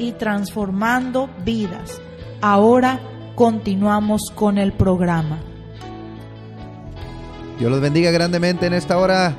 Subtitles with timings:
[0.00, 2.00] y transformando vidas.
[2.40, 3.00] Ahora
[3.34, 5.38] continuamos con el programa.
[7.58, 9.36] Dios los bendiga grandemente en esta hora.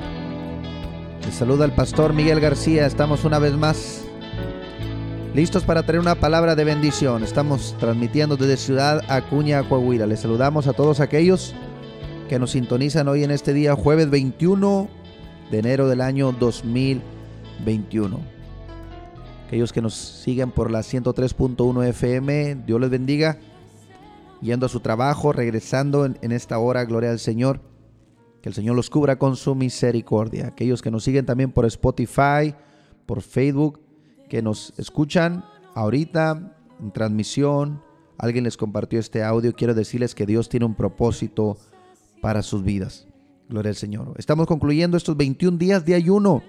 [1.26, 2.86] Les saluda el pastor Miguel García.
[2.86, 4.04] Estamos una vez más
[5.34, 7.24] listos para traer una palabra de bendición.
[7.24, 10.06] Estamos transmitiendo desde Ciudad Acuña, Coahuila.
[10.06, 11.54] Les saludamos a todos aquellos
[12.28, 14.88] que nos sintonizan hoy en este día, jueves 21
[15.50, 18.31] de enero del año 2021.
[19.52, 23.38] Aquellos que nos siguen por la 103.1 FM, Dios les bendiga.
[24.40, 27.60] Yendo a su trabajo, regresando en, en esta hora, gloria al Señor.
[28.40, 30.46] Que el Señor los cubra con su misericordia.
[30.46, 32.54] Aquellos que nos siguen también por Spotify,
[33.04, 33.78] por Facebook,
[34.30, 35.44] que nos escuchan
[35.74, 37.82] ahorita en transmisión,
[38.16, 41.58] alguien les compartió este audio, quiero decirles que Dios tiene un propósito
[42.22, 43.06] para sus vidas.
[43.50, 44.14] Gloria al Señor.
[44.16, 46.42] Estamos concluyendo estos 21 días de ayuno.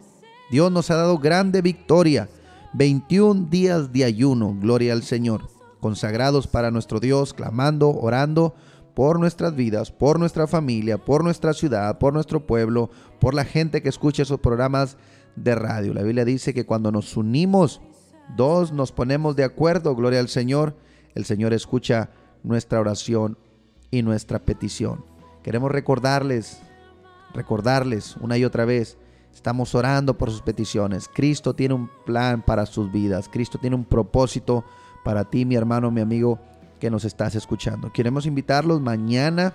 [0.49, 2.29] Dios nos ha dado grande victoria.
[2.73, 4.55] 21 días de ayuno.
[4.59, 5.49] Gloria al Señor.
[5.79, 8.55] Consagrados para nuestro Dios, clamando, orando
[8.95, 12.89] por nuestras vidas, por nuestra familia, por nuestra ciudad, por nuestro pueblo,
[13.19, 14.97] por la gente que escucha esos programas
[15.35, 15.93] de radio.
[15.93, 17.81] La Biblia dice que cuando nos unimos,
[18.35, 20.75] dos nos ponemos de acuerdo, gloria al Señor,
[21.15, 22.11] el Señor escucha
[22.43, 23.37] nuestra oración
[23.91, 25.05] y nuestra petición.
[25.43, 26.61] Queremos recordarles,
[27.33, 28.97] recordarles una y otra vez,
[29.33, 31.09] estamos orando por sus peticiones.
[31.13, 34.63] Cristo tiene un plan para sus vidas, Cristo tiene un propósito
[35.03, 36.39] para ti, mi hermano, mi amigo,
[36.79, 37.91] que nos estás escuchando.
[37.91, 39.53] Queremos invitarlos mañana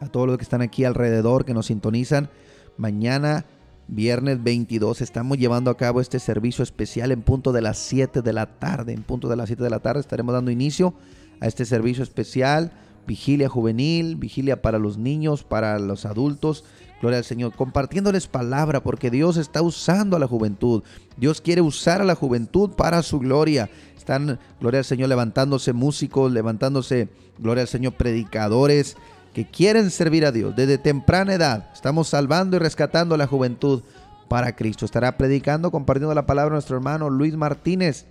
[0.00, 2.28] a todos los que están aquí alrededor, que nos sintonizan.
[2.76, 3.44] Mañana,
[3.88, 8.32] viernes 22, estamos llevando a cabo este servicio especial en punto de las 7 de
[8.32, 8.92] la tarde.
[8.92, 10.94] En punto de las 7 de la tarde estaremos dando inicio
[11.40, 12.72] a este servicio especial.
[13.06, 16.64] Vigilia juvenil, vigilia para los niños, para los adultos.
[17.02, 20.84] Gloria al Señor, compartiéndoles palabra, porque Dios está usando a la juventud.
[21.16, 23.68] Dios quiere usar a la juventud para su gloria.
[23.98, 27.08] Están, gloria al Señor, levantándose músicos, levantándose,
[27.40, 28.96] gloria al Señor, predicadores
[29.34, 31.70] que quieren servir a Dios desde temprana edad.
[31.74, 33.82] Estamos salvando y rescatando a la juventud
[34.28, 34.84] para Cristo.
[34.84, 38.06] Estará predicando, compartiendo la palabra nuestro hermano Luis Martínez.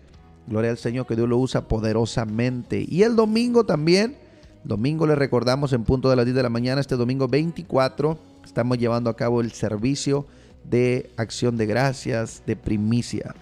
[0.48, 2.86] Gloria al Señor que Dios lo usa poderosamente.
[2.86, 4.18] Y el domingo también,
[4.66, 8.78] domingo le recordamos en punto de las 10 de la mañana, este domingo 24, estamos
[8.78, 10.26] llevando a cabo el servicio
[10.64, 13.36] de acción de gracias, de primicia.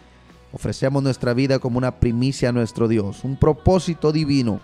[0.52, 4.60] Ofrecemos nuestra vida como una primicia a nuestro Dios, un propósito divino,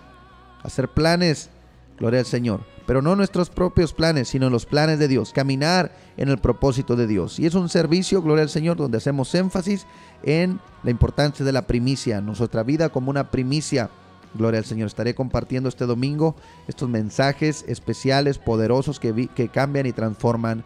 [0.62, 1.50] hacer planes,
[1.98, 6.28] gloria al Señor, pero no nuestros propios planes, sino los planes de Dios, caminar en
[6.28, 7.38] el propósito de Dios.
[7.38, 9.86] Y es un servicio, gloria al Señor, donde hacemos énfasis
[10.22, 13.90] en la importancia de la primicia, nuestra vida como una primicia.
[14.36, 14.86] Gloria al Señor.
[14.86, 16.36] Estaré compartiendo este domingo
[16.68, 20.64] estos mensajes especiales, poderosos que, cambian y transforman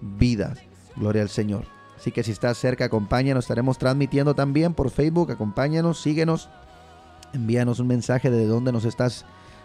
[0.00, 0.58] vidas.
[0.96, 1.64] Gloria al Señor.
[1.96, 3.44] Así que si estás cerca, acompáñanos.
[3.44, 5.32] Estaremos transmitiendo también por Facebook.
[5.32, 6.48] Acompáñanos, síguenos.
[7.32, 9.24] Envíanos un mensaje de dónde nos estás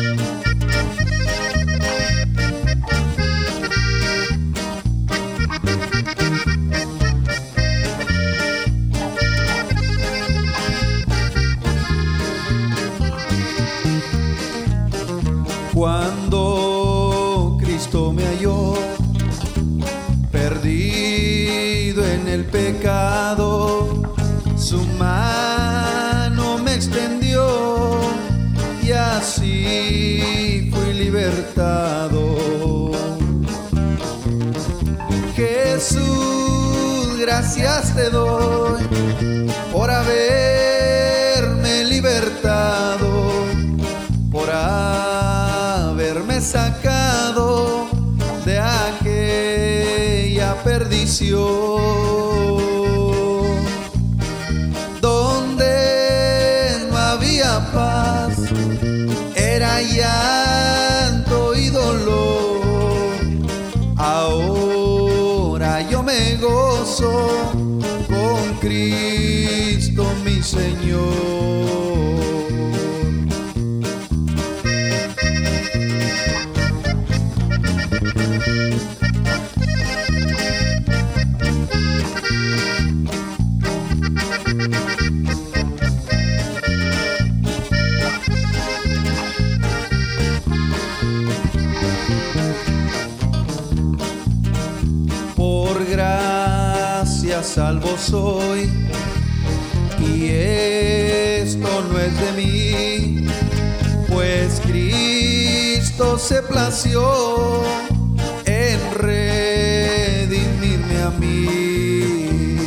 [65.89, 67.53] Yo me gozo
[68.07, 71.70] con Cristo mi Señor.
[99.99, 103.25] Y esto no es de mí,
[104.09, 107.63] pues Cristo se plació
[108.45, 112.57] en redimirme a mí.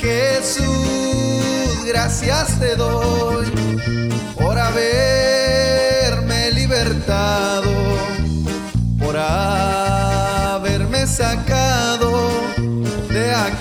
[0.00, 3.44] Jesús, gracias te doy
[4.38, 7.41] por haberme libertado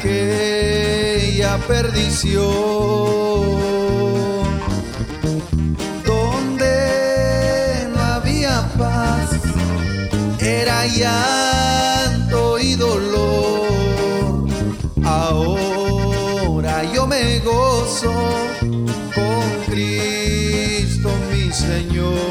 [0.01, 2.41] aquella perdición.
[6.05, 9.29] Donde no había paz,
[10.39, 14.47] era llanto y dolor.
[15.03, 18.13] Ahora yo me gozo
[19.13, 22.30] con Cristo mi Señor.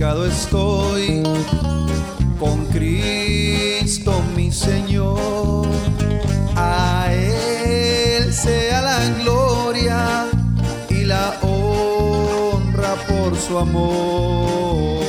[0.00, 1.22] Estoy
[2.38, 5.68] con Cristo mi Señor.
[6.56, 10.26] A Él sea la gloria
[10.88, 15.04] y la honra por su amor.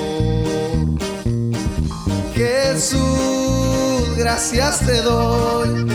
[2.36, 5.88] Jesús, gracias te doy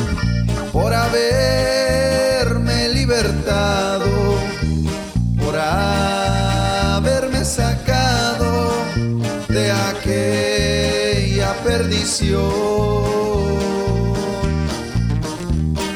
[0.73, 1.75] por haberme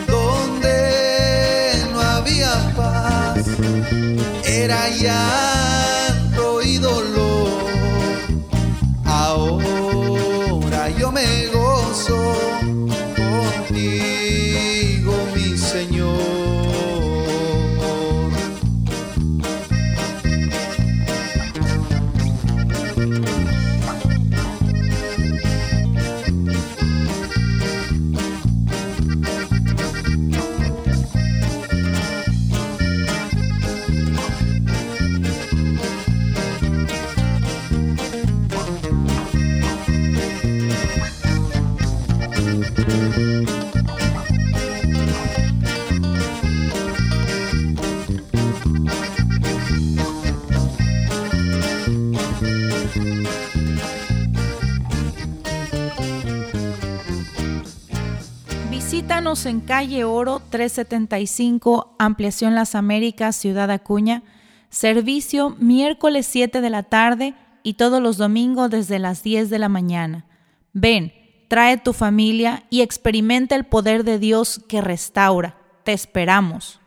[0.06, 3.44] Donde no había paz,
[4.44, 5.49] era llanto
[59.30, 64.24] En calle Oro 375, Ampliación Las Américas, Ciudad Acuña.
[64.70, 69.68] Servicio miércoles 7 de la tarde y todos los domingos desde las 10 de la
[69.68, 70.26] mañana.
[70.72, 71.12] Ven,
[71.46, 75.56] trae tu familia y experimenta el poder de Dios que restaura.
[75.84, 76.80] Te esperamos.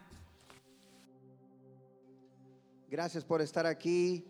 [2.90, 4.26] Gracias por estar aquí.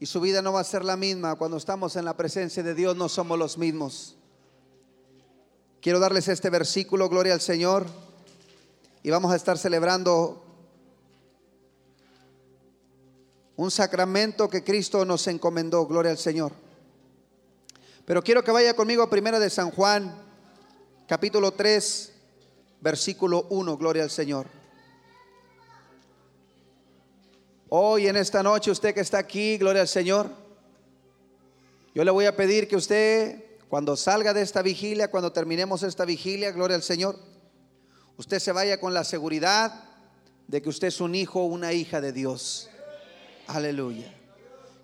[0.00, 1.36] y su vida no va a ser la misma.
[1.36, 4.18] Cuando estamos en la presencia de Dios no somos los mismos.
[5.84, 7.84] Quiero darles este versículo, gloria al Señor,
[9.02, 10.42] y vamos a estar celebrando
[13.56, 16.52] un sacramento que Cristo nos encomendó, gloria al Señor.
[18.06, 20.16] Pero quiero que vaya conmigo a Primera de San Juan,
[21.06, 22.12] capítulo 3,
[22.80, 24.46] versículo 1, gloria al Señor.
[27.68, 30.30] Hoy en esta noche, usted que está aquí, gloria al Señor,
[31.94, 36.04] yo le voy a pedir que usted, cuando salga de esta vigilia, cuando terminemos esta
[36.04, 37.18] vigilia, gloria al Señor,
[38.16, 39.82] usted se vaya con la seguridad
[40.46, 42.70] de que usted es un hijo una hija de Dios.
[43.48, 44.14] Aleluya.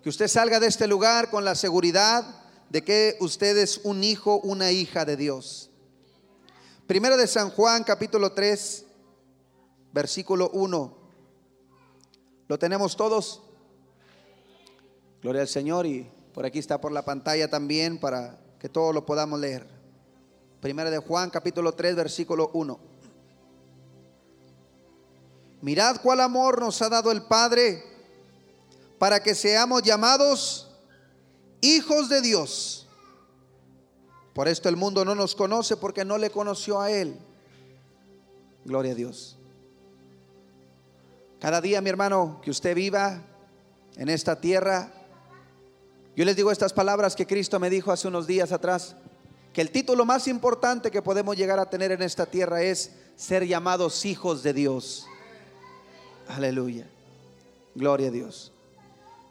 [0.03, 4.41] Que usted salga de este lugar con la seguridad de que usted es un hijo,
[4.41, 5.71] una hija de Dios.
[6.89, 8.87] Primero de San Juan, capítulo 3,
[9.93, 10.99] versículo 1.
[12.49, 13.41] ¿Lo tenemos todos?
[15.23, 19.07] Gloria al Señor y por aquí está por la pantalla también para que todos lo
[19.07, 19.67] podamos leer.
[20.61, 22.79] Primera de Juan, capítulo 3, versículo 1.
[25.63, 27.83] Mirad cuál amor nos ha dado el Padre
[28.99, 30.71] para que seamos llamados
[31.63, 32.87] hijos de Dios.
[34.35, 37.19] Por esto el mundo no nos conoce porque no le conoció a Él.
[38.67, 39.39] Gloria a Dios.
[41.41, 43.23] Cada día, mi hermano, que usted viva
[43.97, 44.93] en esta tierra,
[46.17, 48.97] yo les digo estas palabras que Cristo me dijo hace unos días atrás,
[49.53, 53.47] que el título más importante que podemos llegar a tener en esta tierra es ser
[53.47, 55.07] llamados hijos de Dios.
[56.29, 56.89] Aleluya.
[57.75, 58.53] Gloria a Dios.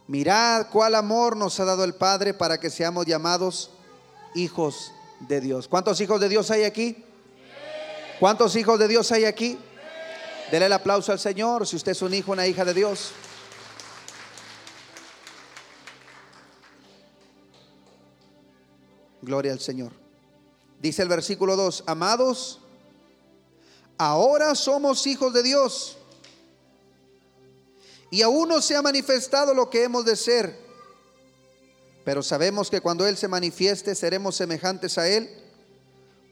[0.07, 3.71] Mirad cuál amor nos ha dado el Padre para que seamos llamados
[4.35, 5.67] hijos de Dios.
[5.67, 7.03] ¿Cuántos hijos de Dios hay aquí?
[8.19, 9.57] ¿Cuántos hijos de Dios hay aquí?
[10.51, 13.11] Dele el aplauso al Señor si usted es un hijo, una hija de Dios.
[19.29, 19.91] Gloria al Señor.
[20.81, 22.61] Dice el versículo 2, amados,
[23.95, 25.99] ahora somos hijos de Dios.
[28.09, 30.57] Y aún no se ha manifestado lo que hemos de ser.
[32.03, 35.29] Pero sabemos que cuando Él se manifieste seremos semejantes a Él,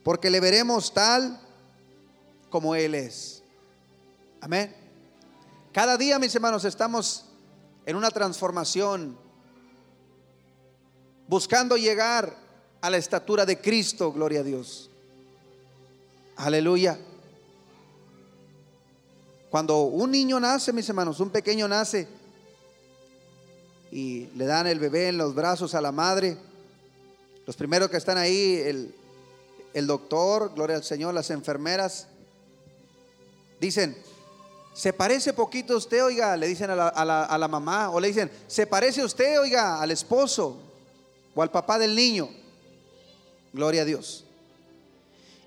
[0.02, 1.40] porque le veremos tal
[2.50, 3.44] como Él es.
[4.40, 4.74] Amén.
[5.72, 7.26] Cada día, mis hermanos, estamos
[7.86, 9.16] en una transformación,
[11.28, 12.47] buscando llegar
[12.80, 14.90] a la estatura de Cristo, gloria a Dios.
[16.36, 16.98] Aleluya.
[19.50, 22.06] Cuando un niño nace, mis hermanos, un pequeño nace
[23.90, 26.36] y le dan el bebé en los brazos a la madre,
[27.46, 28.94] los primeros que están ahí, el,
[29.72, 32.08] el doctor, gloria al Señor, las enfermeras,
[33.58, 33.96] dicen,
[34.78, 39.02] se parece poquito usted, oiga, le dicen a la, mamá, o le dicen, se parece
[39.02, 40.56] usted, oiga, al esposo
[41.34, 42.28] o al papá del niño.
[43.52, 44.24] Gloria a Dios.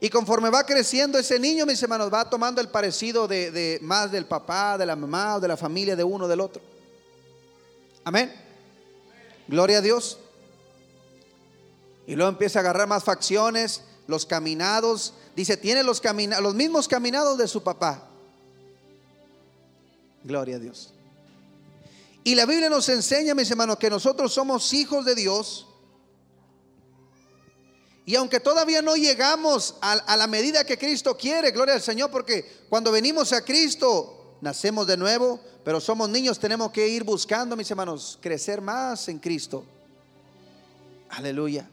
[0.03, 4.25] Y conforme va creciendo ese niño, mis hermanos, va tomando el parecido de, más del
[4.25, 6.59] papá, de la mamá o de la familia de uno del otro.
[8.03, 8.33] Amén.
[9.47, 10.17] Gloria a Dios.
[12.07, 15.13] Y luego empieza a agarrar más facciones, los caminados.
[15.35, 16.01] Dice, tiene los,
[16.41, 18.07] los mismos caminados de su papá.
[20.23, 20.95] Gloria a Dios.
[22.23, 25.67] Y la Biblia nos enseña, mis hermanos, que nosotros somos hijos de Dios.
[28.05, 32.65] Y aunque todavía no llegamos a, la medida que Cristo quiere, gloria al Señor, porque
[32.67, 37.69] cuando venimos a Cristo, nacemos de nuevo, pero somos niños, tenemos que ir buscando, mis
[37.69, 39.63] hermanos, crecer más en Cristo.
[41.09, 41.69] Aleluya.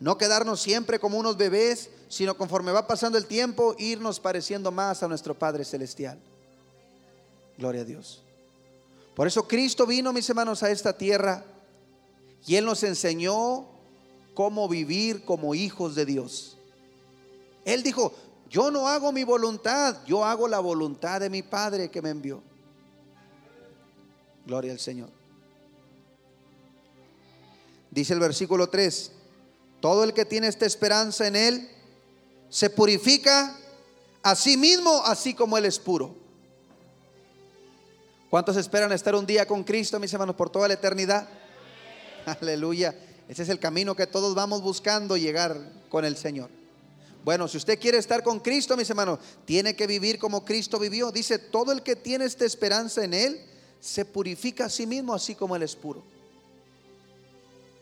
[0.00, 5.02] No quedarnos siempre como unos bebés, sino conforme va pasando el tiempo, irnos pareciendo más
[5.02, 6.18] a nuestro Padre Celestial.
[7.56, 8.22] Gloria a Dios.
[9.14, 11.44] Por eso Cristo vino, mis hermanos, a esta tierra
[12.46, 13.73] y Él nos enseñó
[14.34, 16.58] cómo vivir como hijos de Dios.
[17.64, 18.12] Él dijo,
[18.50, 22.42] yo no hago mi voluntad, yo hago la voluntad de mi Padre que me envió.
[24.46, 25.08] Gloria al Señor.
[27.90, 29.12] Dice el versículo 3,
[29.80, 31.70] todo el que tiene esta esperanza en Él
[32.48, 33.56] se purifica
[34.22, 36.14] a sí mismo, así como Él es puro.
[38.30, 41.28] ¿Cuántos esperan estar un día con Cristo, mis hermanos, por toda la eternidad?
[42.40, 42.94] Aleluya.
[43.28, 46.50] Ese es el camino que todos vamos buscando llegar con el Señor.
[47.24, 51.10] Bueno, si usted quiere estar con Cristo, mis hermanos, tiene que vivir como Cristo vivió.
[51.10, 53.40] Dice, todo el que tiene esta esperanza en Él,
[53.80, 56.02] se purifica a sí mismo, así como Él es puro.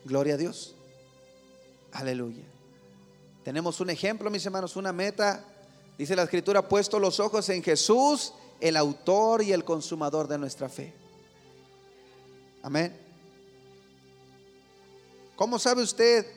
[0.05, 0.75] Gloria a Dios.
[1.91, 2.43] Aleluya.
[3.43, 5.43] Tenemos un ejemplo, mis hermanos, una meta.
[5.97, 10.69] Dice la escritura, puesto los ojos en Jesús, el autor y el consumador de nuestra
[10.69, 10.93] fe.
[12.61, 13.02] Amén.
[15.35, 16.27] ¿Cómo sabe usted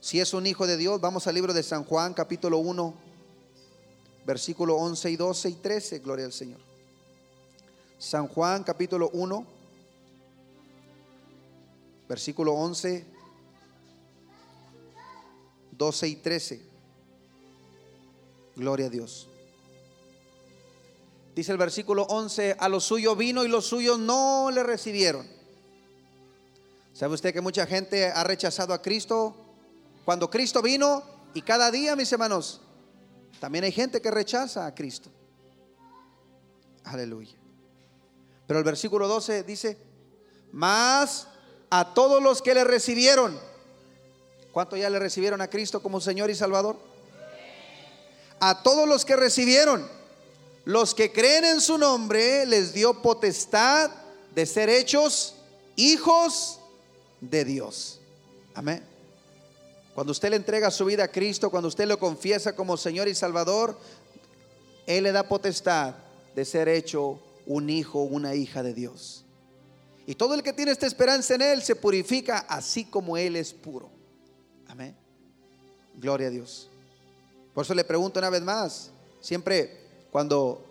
[0.00, 1.00] si es un hijo de Dios?
[1.00, 2.94] Vamos al libro de San Juan, capítulo 1,
[4.26, 6.58] versículo 11 y 12 y 13, gloria al Señor.
[7.96, 9.46] San Juan, capítulo 1,
[12.08, 13.06] versículo 11,
[15.78, 16.62] 12 y 13.
[18.56, 19.28] Gloria a Dios.
[21.36, 25.41] Dice el versículo 11, a lo suyo vino y los suyos no le recibieron.
[26.92, 29.34] ¿Sabe usted que mucha gente ha rechazado a Cristo
[30.04, 31.02] cuando Cristo vino?
[31.34, 32.60] Y cada día, mis hermanos,
[33.40, 35.10] también hay gente que rechaza a Cristo.
[36.84, 37.34] Aleluya.
[38.46, 39.78] Pero el versículo 12 dice,
[40.52, 41.28] más
[41.70, 43.38] a todos los que le recibieron.
[44.52, 46.76] ¿Cuánto ya le recibieron a Cristo como Señor y Salvador?
[48.40, 49.88] A todos los que recibieron
[50.64, 53.90] los que creen en su nombre les dio potestad
[54.34, 55.34] de ser hechos
[55.76, 56.60] hijos
[57.22, 58.00] de Dios.
[58.54, 58.82] Amén.
[59.94, 63.14] Cuando usted le entrega su vida a Cristo, cuando usted lo confiesa como Señor y
[63.14, 63.78] Salvador,
[64.86, 65.94] Él le da potestad
[66.34, 69.24] de ser hecho un hijo, una hija de Dios.
[70.06, 73.52] Y todo el que tiene esta esperanza en Él se purifica así como Él es
[73.52, 73.90] puro.
[74.66, 74.96] Amén.
[75.94, 76.68] Gloria a Dios.
[77.54, 79.78] Por eso le pregunto una vez más, siempre
[80.10, 80.64] cuando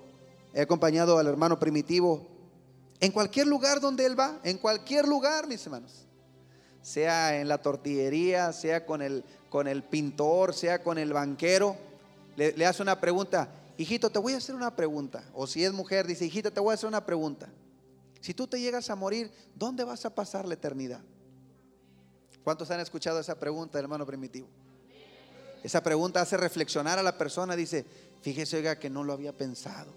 [0.54, 2.28] he acompañado al hermano primitivo,
[3.00, 6.06] en cualquier lugar donde él va, en cualquier lugar, mis hermanos,
[6.82, 11.76] sea en la tortillería, sea con el, con el pintor, sea con el banquero,
[12.36, 15.24] le, le hace una pregunta, hijito, te voy a hacer una pregunta.
[15.34, 17.50] O si es mujer, dice, hijita, te voy a hacer una pregunta.
[18.20, 21.02] Si tú te llegas a morir, ¿dónde vas a pasar la eternidad?
[22.44, 24.48] ¿Cuántos han escuchado esa pregunta, hermano primitivo?
[25.64, 27.86] Esa pregunta hace reflexionar a la persona, dice,
[28.22, 29.92] Fíjese, oiga, que no lo había pensado.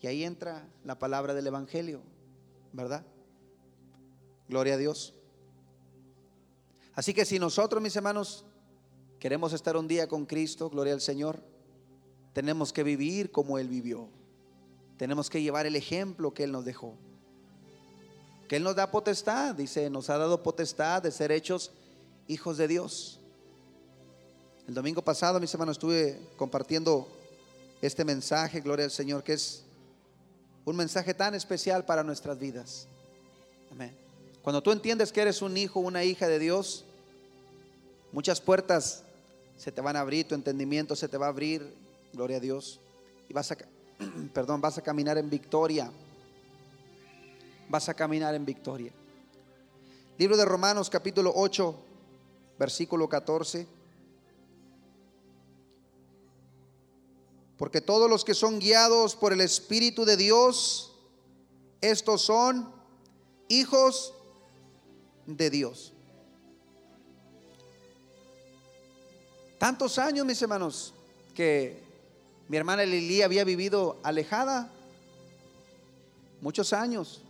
[0.00, 2.00] Y ahí entra la palabra del Evangelio,
[2.72, 3.04] ¿verdad?
[4.48, 5.14] Gloria a Dios.
[6.94, 8.44] Así que si nosotros, mis hermanos,
[9.18, 11.42] queremos estar un día con Cristo, gloria al Señor,
[12.32, 14.08] tenemos que vivir como Él vivió.
[14.98, 16.94] Tenemos que llevar el ejemplo que Él nos dejó.
[18.48, 21.72] Que Él nos da potestad, dice, nos ha dado potestad de ser hechos
[22.28, 23.18] hijos de Dios.
[24.68, 27.08] El domingo pasado, mis hermanos, estuve compartiendo
[27.80, 29.64] este mensaje, gloria al Señor, que es
[30.64, 32.86] un mensaje tan especial para nuestras vidas.
[33.72, 34.01] Amén.
[34.42, 36.84] Cuando tú entiendes que eres un hijo, una hija de Dios,
[38.10, 39.04] muchas puertas
[39.56, 41.72] se te van a abrir, tu entendimiento se te va a abrir,
[42.12, 42.80] gloria a Dios,
[43.28, 43.56] y vas a,
[44.34, 45.92] perdón, vas a caminar en victoria.
[47.68, 48.92] Vas a caminar en victoria.
[50.18, 51.76] Libro de Romanos capítulo 8,
[52.58, 53.66] versículo 14.
[57.56, 60.92] Porque todos los que son guiados por el Espíritu de Dios,
[61.80, 62.68] estos son
[63.48, 64.14] hijos
[65.26, 65.92] de Dios.
[69.58, 70.92] Tantos años, mis hermanos,
[71.34, 71.80] que
[72.48, 74.70] mi hermana Lili había vivido alejada.
[76.40, 77.22] Muchos años.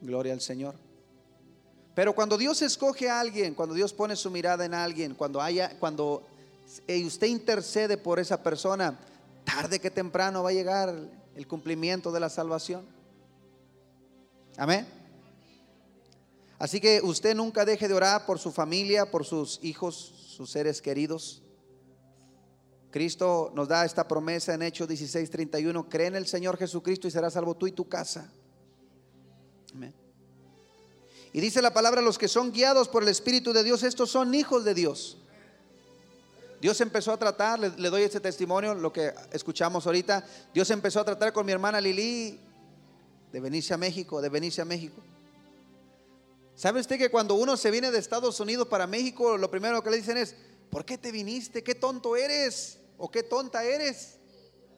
[0.00, 0.74] Gloria al Señor.
[1.94, 5.76] Pero cuando Dios escoge a alguien, cuando Dios pone su mirada en alguien, cuando haya,
[5.78, 6.22] cuando
[6.86, 8.98] y usted intercede por esa persona,
[9.44, 10.94] tarde que temprano va a llegar
[11.34, 12.84] el cumplimiento de la salvación.
[14.56, 14.99] Amén.
[16.60, 19.94] Así que usted nunca deje de orar por su familia, por sus hijos,
[20.36, 21.42] sus seres queridos.
[22.90, 27.32] Cristo nos da esta promesa en Hechos 16:31, cree en el Señor Jesucristo y serás
[27.32, 28.30] salvo tú y tu casa.
[29.74, 29.94] Amén.
[31.32, 34.34] Y dice la palabra, los que son guiados por el Espíritu de Dios, estos son
[34.34, 35.16] hijos de Dios.
[36.60, 40.26] Dios empezó a tratar, le, doy este testimonio, lo que escuchamos ahorita.
[40.52, 42.38] Dios empezó a tratar con mi hermana Lili
[43.32, 45.00] de venirse a México, de venirse a México.
[46.60, 49.88] ¿Sabe usted que cuando uno se viene de Estados Unidos para México, lo primero que
[49.88, 50.34] le dicen es,
[50.68, 51.62] ¿por qué te viniste?
[51.62, 52.76] ¿Qué tonto eres?
[52.98, 54.18] ¿O qué tonta eres?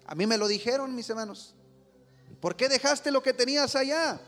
[0.06, 1.54] A mí me lo dijeron mis hermanos.
[2.40, 4.20] ¿Por qué dejaste lo que tenías allá?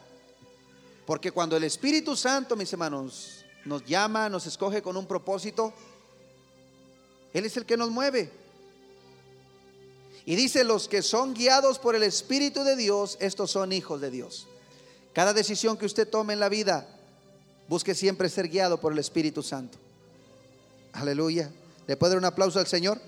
[1.06, 5.72] Porque cuando el Espíritu Santo, mis hermanos, nos llama, nos escoge con un propósito,
[7.32, 8.32] él es el que nos mueve.
[10.26, 14.10] Y dice, los que son guiados por el Espíritu de Dios, estos son hijos de
[14.10, 14.48] Dios.
[15.12, 16.93] Cada decisión que usted tome en la vida,
[17.68, 19.78] busque siempre ser guiado por el Espíritu Santo.
[20.92, 21.50] Aleluya.
[21.86, 23.00] ¿Le puede dar un aplauso al Señor?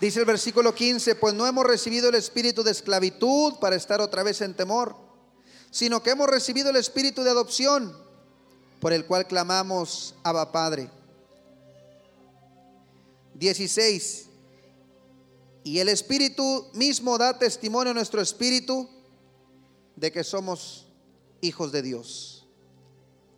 [0.00, 4.22] Dice el versículo 15, pues no hemos recibido el espíritu de esclavitud para estar otra
[4.22, 4.94] vez en temor,
[5.70, 7.96] sino que hemos recibido el espíritu de adopción
[8.80, 10.90] por el cual clamamos Abba Padre.
[13.34, 14.26] 16.
[15.64, 18.88] Y el Espíritu mismo da testimonio a nuestro espíritu
[19.96, 20.86] de que somos
[21.40, 22.46] hijos de Dios.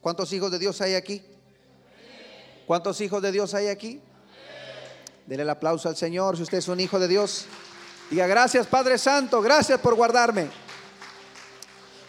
[0.00, 1.22] ¿Cuántos hijos de Dios hay aquí?
[2.66, 4.00] ¿Cuántos hijos de Dios hay aquí?
[5.26, 7.46] Dele el aplauso al Señor si usted es un hijo de Dios.
[8.10, 10.48] Diga gracias Padre Santo, gracias por guardarme.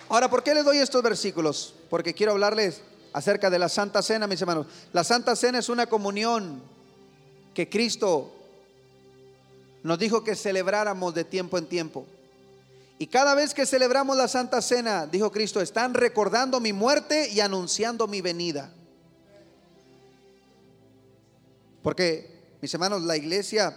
[0.10, 1.76] Ahora, ¿por qué les doy estos versículos?
[1.90, 2.82] Porque quiero hablarles
[3.14, 4.66] acerca de la Santa Cena, mis hermanos.
[4.92, 6.64] La Santa Cena es una comunión
[7.54, 8.34] que Cristo
[9.84, 12.06] nos dijo que celebráramos de tiempo en tiempo.
[13.02, 17.40] Y cada vez que celebramos la Santa Cena, dijo Cristo, están recordando mi muerte y
[17.40, 18.74] anunciando mi venida.
[21.82, 23.74] Porque, mis hermanos, la iglesia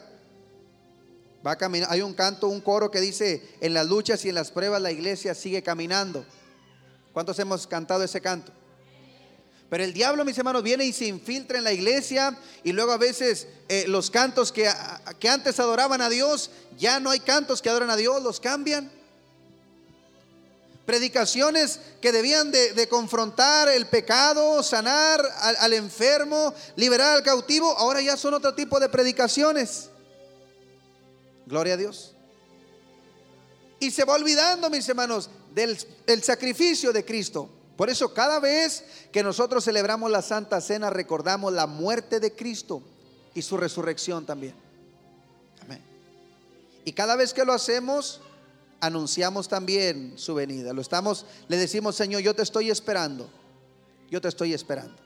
[1.47, 1.89] va a caminar.
[1.93, 4.91] Hay un canto, un coro que dice, en las luchas y en las pruebas la
[4.91, 6.27] iglesia sigue caminando.
[7.13, 8.51] ¿Cuántos hemos cantado ese canto?
[9.71, 12.99] Pero el diablo, mis hermanos, viene y se infiltra en la iglesia y luego a
[12.99, 14.69] veces eh, los cantos que,
[15.21, 18.91] que antes adoraban a Dios, ya no hay cantos que adoran a Dios, los cambian.
[20.87, 28.17] Predicaciones que debían de, confrontar el pecado, sanar al, enfermo, liberar al cautivo, ahora ya
[28.17, 29.91] son otro tipo de predicaciones.
[31.47, 32.15] Gloria a Dios.
[33.79, 37.49] Y se va olvidando, mis hermanos, del sacrificio de Cristo.
[37.77, 42.83] Por eso cada vez que nosotros celebramos la Santa Cena recordamos la muerte de Cristo
[43.35, 44.55] y su resurrección también.
[45.63, 45.83] Amén.
[46.85, 48.21] Y cada vez que lo hacemos,
[48.83, 50.73] anunciamos también su venida.
[50.73, 53.31] Lo estamos, le decimos, Señor, yo te estoy esperando.
[54.11, 55.01] Yo te estoy esperando.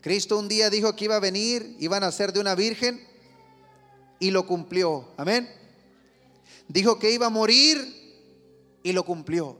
[0.00, 3.00] Cristo un día dijo que iba a venir, iba a nacer de una virgen
[4.18, 5.08] y lo cumplió.
[5.16, 5.48] Amén.
[6.66, 7.78] Dijo que iba a morir
[8.82, 9.56] y lo cumplió.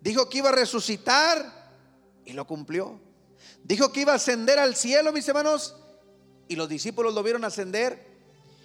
[0.00, 1.70] Dijo que iba a resucitar
[2.24, 3.00] y lo cumplió.
[3.62, 5.76] Dijo que iba a ascender al cielo, mis hermanos,
[6.48, 8.07] y los discípulos lo vieron ascender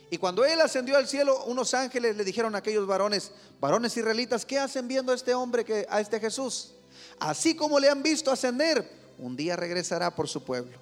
[0.09, 4.45] y cuando él ascendió al cielo, unos ángeles le dijeron a aquellos varones, varones israelitas,
[4.45, 6.73] ¿qué hacen viendo a este hombre, que, a este Jesús?
[7.19, 8.87] Así como le han visto ascender,
[9.17, 10.77] un día regresará por su pueblo.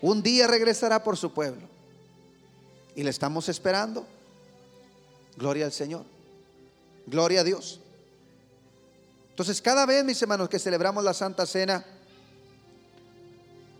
[0.00, 1.68] Un día regresará por su pueblo.
[2.94, 4.06] Y le estamos esperando.
[5.36, 6.04] Gloria al Señor.
[7.06, 7.80] Gloria a Dios.
[9.30, 11.84] Entonces, cada vez, mis hermanos, que celebramos la Santa Cena,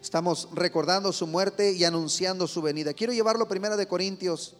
[0.03, 2.93] Estamos recordando su muerte y anunciando su venida.
[2.93, 4.57] Quiero llevarlo primero de Corintios,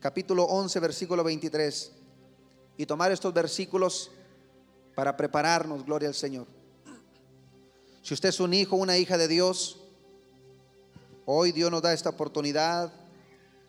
[0.00, 1.92] capítulo 11, versículo 23,
[2.76, 4.10] y tomar estos versículos
[4.94, 6.46] para prepararnos, gloria al Señor.
[8.02, 9.80] Si usted es un hijo, una hija de Dios,
[11.24, 12.92] hoy Dios nos da esta oportunidad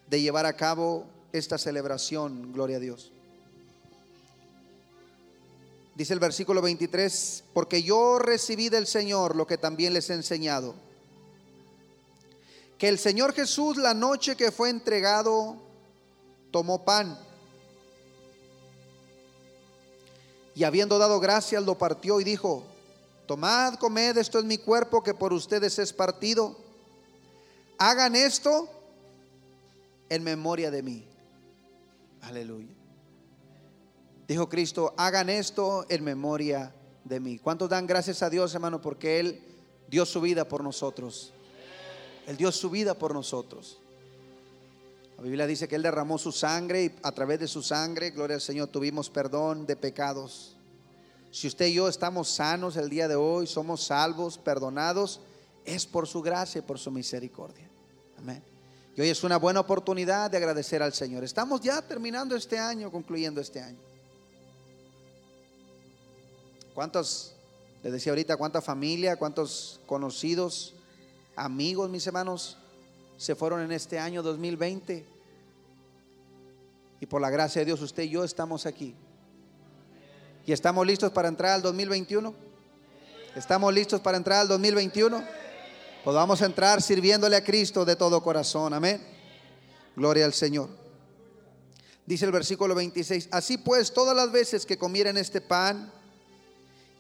[0.10, 3.14] de llevar a cabo esta celebración, gloria a Dios.
[5.96, 10.86] Dice el versículo 23, porque yo recibí del Señor lo que también les he enseñado
[12.78, 15.58] que el Señor Jesús la noche que fue entregado
[16.52, 17.18] tomó pan
[20.58, 22.64] y habiendo dado gracias lo partió y dijo,
[23.28, 26.58] tomad, comed, esto es mi cuerpo que por ustedes es partido.
[27.78, 28.68] Hagan esto
[30.10, 31.08] en memoria de mí.
[32.22, 32.74] Aleluya.
[34.28, 37.38] Dijo Cristo, hagan esto en memoria de mí.
[37.38, 39.42] ¿Cuántos dan gracias a Dios, hermano, porque Él
[39.88, 41.34] dio su vida por nosotros?
[42.28, 43.80] Él dio su vida por nosotros.
[45.16, 48.36] La Biblia dice que Él derramó su sangre y a través de su sangre, gloria
[48.36, 50.56] al Señor, tuvimos perdón de pecados.
[51.32, 55.22] Si usted y yo estamos sanos el día de hoy, somos salvos, perdonados,
[55.66, 57.68] es por su gracia y por su misericordia.
[58.18, 58.44] Amén.
[58.98, 61.24] Y hoy es una buena oportunidad de agradecer al Señor.
[61.24, 63.80] Estamos ya terminando este año, concluyendo este año.
[66.74, 67.34] ¿Cuántos,
[67.84, 70.74] le decía ahorita, cuánta familia, cuántos conocidos
[71.38, 72.58] amigos, mis hermanos,
[73.16, 75.06] se fueron en este año 2020.
[77.00, 78.96] Y por la gracia de Dios, usted y yo estamos aquí.
[80.46, 82.34] ¿Y estamos listos para entrar al 2021?
[83.36, 85.24] ¿Estamos listos para entrar al 2021?
[86.04, 88.74] Pues vamos a entrar sirviéndole a Cristo de todo corazón.
[88.74, 89.06] Amén.
[89.96, 90.70] Gloria al Señor.
[92.06, 95.92] Dice el versículo 26, así pues todas las veces que comieran este pan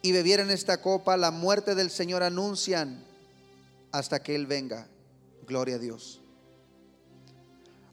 [0.01, 3.06] y bebieran esta copa, la muerte del Señor anuncian
[3.91, 4.87] hasta que Él venga.
[5.45, 6.21] Gloria a Dios.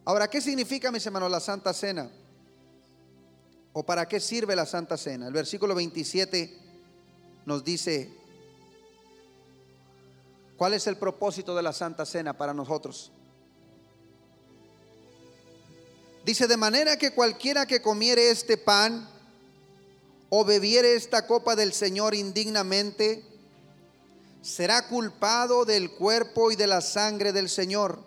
[0.04, 2.10] Ahora, ¿qué significa, mis hermanos, la Santa Cena?
[3.72, 5.26] ¿O para qué sirve la Santa Cena?
[5.26, 6.58] El versículo 27
[7.46, 8.12] nos dice,
[10.56, 13.12] ¿cuál es el propósito de la Santa Cena para nosotros?
[16.24, 19.08] Dice, de manera que cualquiera que comiere este pan
[20.30, 23.24] o bebiere esta copa del Señor indignamente,
[24.44, 27.98] será culpado del cuerpo y de la sangre del Señor.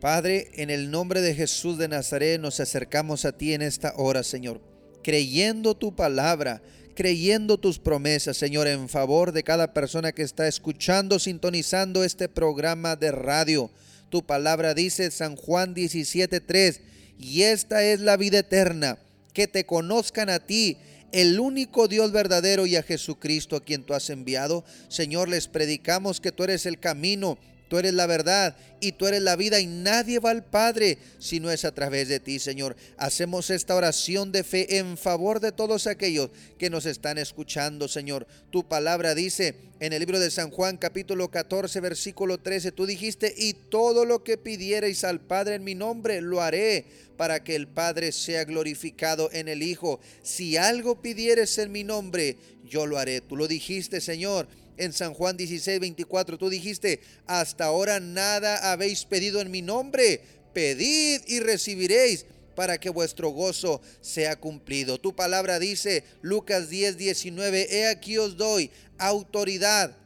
[0.00, 4.24] Padre, en el nombre de Jesús de Nazaret nos acercamos a ti en esta hora,
[4.24, 4.60] Señor,
[5.04, 6.60] creyendo tu palabra,
[6.96, 12.96] creyendo tus promesas, Señor, en favor de cada persona que está escuchando, sintonizando este programa
[12.96, 13.70] de radio.
[14.12, 16.82] Tu palabra dice San Juan 17:3,
[17.18, 18.98] y esta es la vida eterna,
[19.32, 20.76] que te conozcan a ti,
[21.12, 24.66] el único Dios verdadero y a Jesucristo a quien tú has enviado.
[24.88, 27.38] Señor, les predicamos que tú eres el camino,
[27.72, 31.40] tú eres la verdad y tú eres la vida y nadie va al Padre si
[31.40, 32.76] no es a través de ti, Señor.
[32.98, 38.26] Hacemos esta oración de fe en favor de todos aquellos que nos están escuchando, Señor.
[38.50, 43.34] Tu palabra dice en el libro de San Juan capítulo 14 versículo 13, tú dijiste,
[43.38, 46.84] y todo lo que pidierais al Padre en mi nombre, lo haré
[47.16, 49.98] para que el Padre sea glorificado en el Hijo.
[50.22, 53.22] Si algo pidieres en mi nombre, yo lo haré.
[53.22, 56.38] Tú lo dijiste, Señor en San Juan 16, 24.
[56.38, 60.20] Tú dijiste, hasta ahora nada habéis pedido en mi nombre.
[60.52, 64.98] Pedid y recibiréis para que vuestro gozo sea cumplido.
[64.98, 69.96] Tu palabra dice, Lucas 10, 19, he aquí os doy autoridad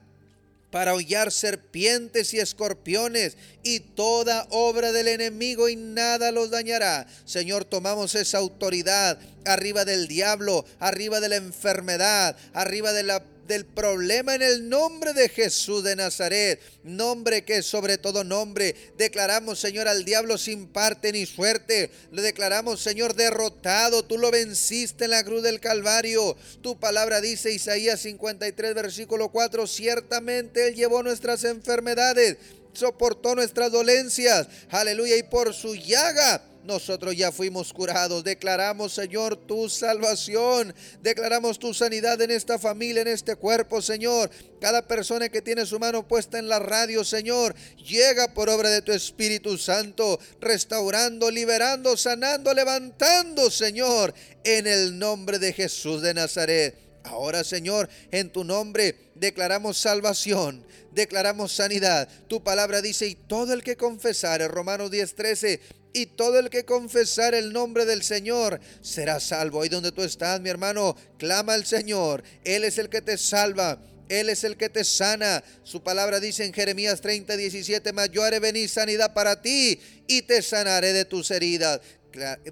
[0.70, 7.06] para hollar serpientes y escorpiones y toda obra del enemigo y nada los dañará.
[7.24, 13.64] Señor, tomamos esa autoridad arriba del diablo, arriba de la enfermedad, arriba de la del
[13.64, 18.74] problema en el nombre de Jesús de Nazaret, nombre que es sobre todo nombre.
[18.96, 21.90] Declaramos, Señor, al diablo sin parte ni suerte.
[22.12, 24.04] Le declaramos, Señor, derrotado.
[24.04, 26.36] Tú lo venciste en la cruz del Calvario.
[26.62, 32.36] Tu palabra dice, Isaías 53, versículo 4, ciertamente Él llevó nuestras enfermedades,
[32.72, 34.48] soportó nuestras dolencias.
[34.70, 35.16] Aleluya.
[35.16, 38.24] Y por su llaga nosotros ya fuimos curados.
[38.24, 40.74] Declaramos, Señor, tu salvación.
[41.00, 44.30] Declaramos tu sanidad en esta familia, en este cuerpo, Señor.
[44.60, 48.82] Cada persona que tiene su mano puesta en la radio, Señor, llega por obra de
[48.82, 54.12] tu Espíritu Santo, restaurando, liberando, sanando, levantando, Señor,
[54.44, 56.86] en el nombre de Jesús de Nazaret.
[57.06, 62.08] Ahora, Señor, en tu nombre declaramos salvación, declaramos sanidad.
[62.26, 65.60] Tu palabra dice, y todo el que confesare, Romanos 10:13,
[65.96, 69.62] y todo el que confesar el nombre del Señor será salvo.
[69.62, 72.22] Ahí donde tú estás, mi hermano, clama al Señor.
[72.44, 73.80] Él es el que te salva.
[74.10, 75.42] Él es el que te sana.
[75.64, 80.20] Su palabra dice en Jeremías 30, 17, mas yo haré venir sanidad para ti y
[80.20, 81.80] te sanaré de tus heridas.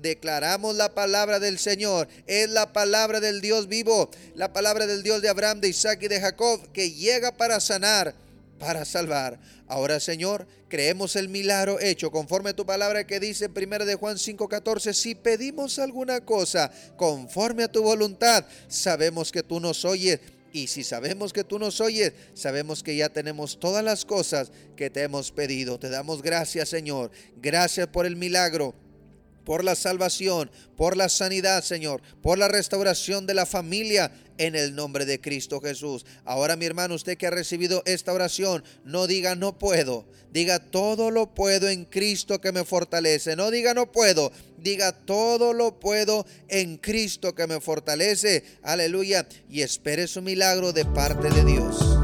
[0.01, 2.09] Declaramos la palabra del Señor.
[2.27, 6.09] Es la palabra del Dios vivo, la palabra del Dios de Abraham, de Isaac y
[6.09, 8.15] de Jacob, que llega para sanar,
[8.59, 9.39] para salvar.
[9.67, 13.95] Ahora, Señor, creemos el milagro hecho conforme a tu palabra que dice en 1 de
[13.95, 20.21] Juan 5:14, si pedimos alguna cosa conforme a tu voluntad, sabemos que tú nos oyes.
[20.53, 24.89] Y si sabemos que tú nos oyes, sabemos que ya tenemos todas las cosas que
[24.89, 25.81] te hemos pedido.
[25.81, 27.11] Te damos gracias, Señor.
[27.43, 28.73] Gracias por el milagro
[29.45, 34.75] por la salvación, por la sanidad, Señor, por la restauración de la familia en el
[34.75, 36.05] nombre de Cristo Jesús.
[36.25, 41.11] Ahora, mi hermano, usted que ha recibido esta oración, no diga no puedo, diga todo
[41.11, 43.37] lo puedo en Cristo que me fortalece.
[43.37, 48.45] No diga no puedo, diga todo lo puedo en Cristo que me fortalece.
[48.63, 49.27] Aleluya.
[49.49, 52.04] Y espere su milagro de parte de Dios.